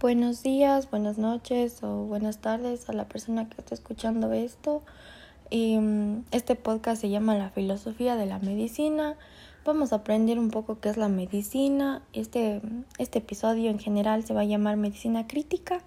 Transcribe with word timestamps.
Buenos 0.00 0.44
días, 0.44 0.88
buenas 0.92 1.18
noches 1.18 1.82
o 1.82 2.04
buenas 2.04 2.38
tardes 2.38 2.88
a 2.88 2.92
la 2.92 3.08
persona 3.08 3.48
que 3.48 3.56
está 3.60 3.74
escuchando 3.74 4.32
esto. 4.32 4.84
Mm, 5.50 6.20
este 6.30 6.54
podcast 6.54 7.00
se 7.00 7.08
llama 7.10 7.34
La 7.34 7.50
filosofía 7.50 8.14
de 8.14 8.24
la 8.24 8.38
medicina. 8.38 9.16
Vamos 9.64 9.92
a 9.92 9.96
aprender 9.96 10.38
un 10.38 10.52
poco 10.52 10.78
qué 10.78 10.88
es 10.90 10.98
la 10.98 11.08
medicina. 11.08 12.00
Este, 12.12 12.60
este 12.98 13.18
episodio 13.18 13.70
en 13.70 13.80
general 13.80 14.24
se 14.24 14.34
va 14.34 14.42
a 14.42 14.44
llamar 14.44 14.76
medicina 14.76 15.26
crítica. 15.26 15.80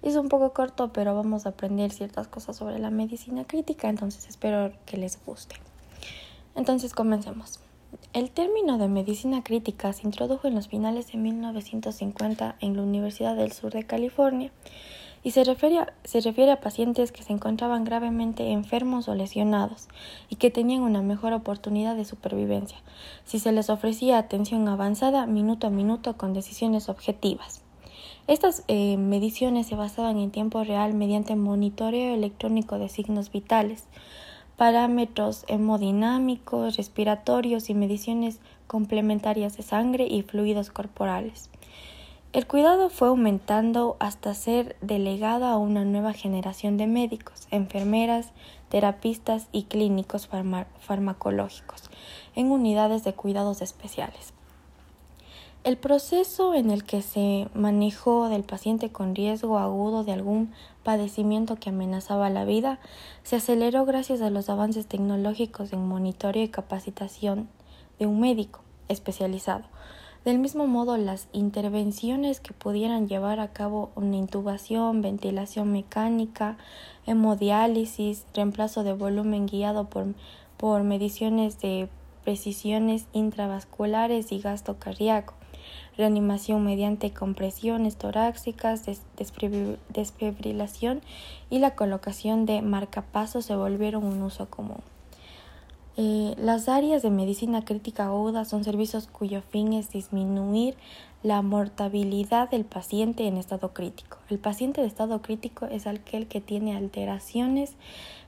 Es 0.00 0.16
un 0.16 0.30
poco 0.30 0.54
corto, 0.54 0.90
pero 0.94 1.14
vamos 1.14 1.44
a 1.44 1.50
aprender 1.50 1.90
ciertas 1.90 2.26
cosas 2.26 2.56
sobre 2.56 2.78
la 2.78 2.88
medicina 2.88 3.44
crítica, 3.44 3.90
entonces 3.90 4.28
espero 4.30 4.72
que 4.86 4.96
les 4.96 5.22
guste. 5.26 5.56
Entonces 6.56 6.94
comencemos. 6.94 7.60
El 8.14 8.30
término 8.30 8.78
de 8.78 8.88
medicina 8.88 9.44
crítica 9.44 9.92
se 9.92 10.06
introdujo 10.06 10.48
en 10.48 10.54
los 10.54 10.68
finales 10.68 11.12
de 11.12 11.18
1950 11.18 12.56
en 12.60 12.74
la 12.74 12.82
Universidad 12.82 13.36
del 13.36 13.52
Sur 13.52 13.72
de 13.72 13.84
California 13.84 14.50
y 15.22 15.32
se 15.32 15.44
refiere, 15.44 16.50
a, 16.50 16.60
pacientes 16.60 17.12
que 17.12 17.22
se 17.22 17.34
encontraban 17.34 17.84
gravemente 17.84 18.50
enfermos 18.50 19.08
o 19.08 19.14
lesionados 19.14 19.88
y 20.30 20.36
que 20.36 20.50
tenían 20.50 20.82
una 20.82 21.02
mejor 21.02 21.34
oportunidad 21.34 21.96
de 21.96 22.06
supervivencia 22.06 22.78
si 23.24 23.38
se 23.38 23.52
les 23.52 23.68
ofrecía 23.68 24.16
atención 24.16 24.66
avanzada 24.68 25.26
minuto 25.26 25.66
a 25.66 25.70
minuto 25.70 26.16
con 26.16 26.32
decisiones 26.32 26.88
objetivas. 26.88 27.62
Estas 28.26 28.64
eh, 28.68 28.96
mediciones 28.96 29.66
se 29.66 29.76
basaban 29.76 30.16
en 30.18 30.30
tiempo 30.30 30.64
real 30.64 30.94
mediante 30.94 31.36
monitoreo 31.36 32.14
electrónico 32.14 32.78
de 32.78 32.88
signos 32.88 33.30
vitales, 33.30 33.86
parámetros 34.58 35.44
hemodinámicos, 35.46 36.76
respiratorios 36.76 37.70
y 37.70 37.74
mediciones 37.74 38.40
complementarias 38.66 39.56
de 39.56 39.62
sangre 39.62 40.08
y 40.08 40.22
fluidos 40.22 40.70
corporales. 40.70 41.48
El 42.32 42.48
cuidado 42.48 42.90
fue 42.90 43.06
aumentando 43.06 43.96
hasta 44.00 44.34
ser 44.34 44.76
delegado 44.80 45.46
a 45.46 45.56
una 45.58 45.84
nueva 45.84 46.12
generación 46.12 46.76
de 46.76 46.88
médicos, 46.88 47.46
enfermeras, 47.52 48.32
terapistas 48.68 49.46
y 49.52 49.62
clínicos 49.62 50.28
farmacológicos 50.80 51.88
en 52.34 52.50
unidades 52.50 53.04
de 53.04 53.14
cuidados 53.14 53.62
especiales. 53.62 54.34
El 55.68 55.76
proceso 55.76 56.54
en 56.54 56.70
el 56.70 56.82
que 56.82 57.02
se 57.02 57.46
manejó 57.52 58.30
del 58.30 58.42
paciente 58.42 58.90
con 58.90 59.14
riesgo 59.14 59.58
agudo 59.58 60.02
de 60.02 60.12
algún 60.12 60.50
padecimiento 60.82 61.56
que 61.56 61.68
amenazaba 61.68 62.30
la 62.30 62.46
vida 62.46 62.78
se 63.22 63.36
aceleró 63.36 63.84
gracias 63.84 64.22
a 64.22 64.30
los 64.30 64.48
avances 64.48 64.86
tecnológicos 64.86 65.74
en 65.74 65.86
monitoreo 65.86 66.42
y 66.42 66.48
capacitación 66.48 67.50
de 67.98 68.06
un 68.06 68.18
médico 68.18 68.60
especializado. 68.88 69.64
Del 70.24 70.38
mismo 70.38 70.66
modo, 70.66 70.96
las 70.96 71.28
intervenciones 71.34 72.40
que 72.40 72.54
pudieran 72.54 73.06
llevar 73.06 73.38
a 73.38 73.52
cabo 73.52 73.90
una 73.94 74.16
intubación, 74.16 75.02
ventilación 75.02 75.70
mecánica, 75.70 76.56
hemodiálisis, 77.04 78.24
reemplazo 78.32 78.84
de 78.84 78.94
volumen 78.94 79.44
guiado 79.44 79.90
por, 79.90 80.06
por 80.56 80.82
mediciones 80.82 81.60
de 81.60 81.90
precisiones 82.24 83.06
intravasculares 83.12 84.32
y 84.32 84.38
gasto 84.38 84.78
cardíaco, 84.78 85.34
reanimación 85.96 86.64
mediante 86.64 87.12
compresiones 87.12 87.96
torácicas, 87.96 88.84
desfibrilación 89.94 91.02
y 91.50 91.58
la 91.58 91.74
colocación 91.74 92.46
de 92.46 92.62
marcapasos 92.62 93.44
se 93.44 93.56
volvieron 93.56 94.04
un 94.04 94.22
uso 94.22 94.48
común. 94.48 94.80
Eh, 96.00 96.36
las 96.38 96.68
áreas 96.68 97.02
de 97.02 97.10
medicina 97.10 97.64
crítica 97.64 98.04
aguda 98.04 98.44
son 98.44 98.62
servicios 98.62 99.08
cuyo 99.08 99.42
fin 99.42 99.72
es 99.72 99.90
disminuir 99.90 100.76
la 101.24 101.42
mortalidad 101.42 102.48
del 102.48 102.64
paciente 102.64 103.26
en 103.26 103.36
estado 103.36 103.72
crítico. 103.74 104.18
El 104.30 104.38
paciente 104.38 104.80
de 104.80 104.86
estado 104.86 105.20
crítico 105.22 105.66
es 105.66 105.88
aquel 105.88 106.28
que 106.28 106.40
tiene 106.40 106.76
alteraciones 106.76 107.74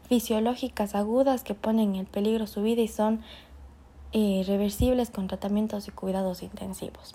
fisiológicas 0.09 0.97
agudas 0.97 1.45
que 1.45 1.55
ponen 1.55 1.95
en 1.95 2.07
peligro 2.07 2.49
su 2.49 2.63
vida 2.63 2.83
y 2.83 2.89
son 2.89 3.21
eh, 4.13 4.43
reversibles 4.45 5.11
con 5.11 5.29
tratamientos 5.29 5.87
y 5.87 5.93
cuidados 5.93 6.43
intensivos. 6.43 7.15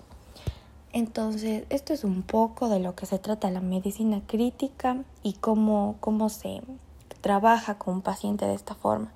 Entonces, 0.96 1.66
esto 1.68 1.92
es 1.92 2.04
un 2.04 2.22
poco 2.22 2.70
de 2.70 2.80
lo 2.80 2.94
que 2.94 3.04
se 3.04 3.18
trata 3.18 3.50
la 3.50 3.60
medicina 3.60 4.22
crítica 4.26 5.04
y 5.22 5.34
cómo, 5.34 5.96
cómo 6.00 6.30
se 6.30 6.62
trabaja 7.20 7.76
con 7.76 7.96
un 7.96 8.00
paciente 8.00 8.46
de 8.46 8.54
esta 8.54 8.74
forma. 8.74 9.12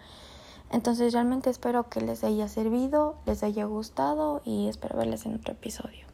Entonces, 0.71 1.15
realmente 1.15 1.49
espero 1.49 1.89
que 1.89 2.03
les 2.03 2.23
haya 2.23 2.49
servido, 2.49 3.17
les 3.25 3.43
haya 3.43 3.65
gustado 3.65 4.43
y 4.45 4.69
espero 4.69 4.99
verles 4.99 5.25
en 5.25 5.37
otro 5.37 5.55
episodio. 5.55 6.10